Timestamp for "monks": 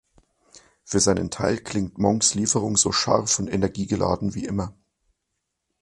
1.99-2.33